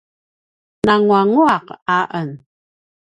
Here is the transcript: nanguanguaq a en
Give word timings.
nanguanguaq 0.85 1.65
a 1.97 1.99
en 2.19 2.29